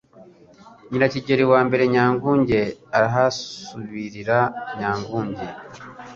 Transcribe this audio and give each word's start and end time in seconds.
NYIRAKIGELI 0.89 1.45
I 1.59 1.61
NYANGUGE 1.91 2.59
Arahasubirira 2.97 4.39
Nyanguge 4.77 5.47